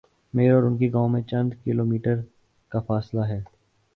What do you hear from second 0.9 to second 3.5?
گاؤں میں چند کلو میٹرکا فاصلہ ہے۔